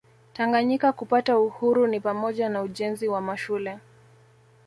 [0.33, 3.77] Tanganyika kupata uhuru ni pamoja na ujenzi wa mashule